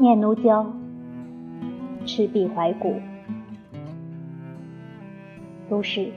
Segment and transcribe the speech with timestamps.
[0.00, 0.64] 念奴娇，
[2.06, 2.94] 赤壁怀古，
[5.68, 6.10] 都是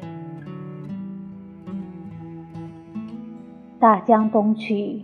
[3.82, 5.02] 大江东去，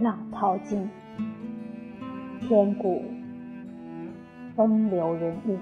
[0.00, 0.90] 浪淘尽，
[2.40, 3.04] 千古
[4.56, 5.56] 风流人物。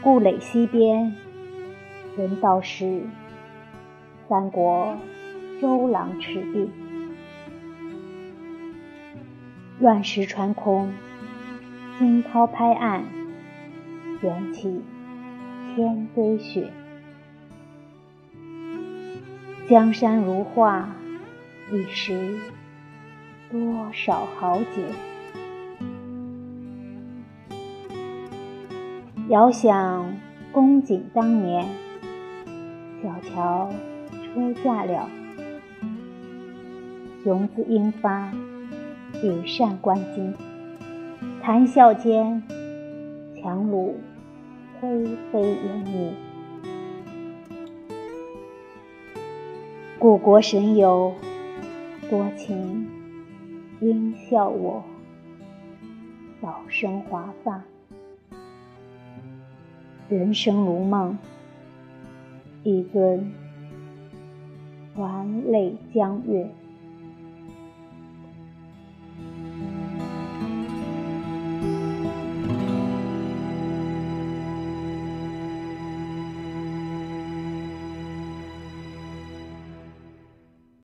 [0.00, 1.16] 故垒西边，
[2.16, 3.02] 人道是
[4.28, 4.94] 三国
[5.60, 6.70] 周郎赤壁。
[9.80, 10.92] 乱石穿空，
[12.00, 13.04] 惊涛拍岸，
[14.20, 14.82] 卷起
[15.76, 16.72] 千堆雪。
[19.68, 20.88] 江山如画，
[21.70, 22.40] 一时
[23.52, 24.82] 多少豪杰。
[29.28, 30.16] 遥想
[30.50, 31.68] 公瑾当年，
[33.00, 33.70] 小乔
[34.10, 35.08] 出嫁了，
[37.22, 38.32] 雄姿英发，
[39.20, 40.32] 羽扇纶巾，
[41.42, 42.40] 谈笑间，
[43.42, 43.94] 樯橹
[44.80, 46.12] 灰飞烟灭。
[49.98, 51.12] 故国神游，
[52.08, 52.86] 多情
[53.80, 54.84] 应笑我，
[56.40, 57.64] 早生华发。
[60.08, 61.18] 人生如梦，
[62.62, 63.32] 一尊
[64.94, 66.48] 还酹江月。